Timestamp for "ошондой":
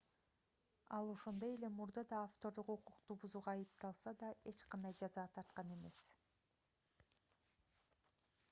1.15-1.51